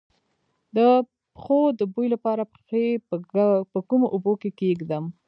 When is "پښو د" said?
1.33-1.81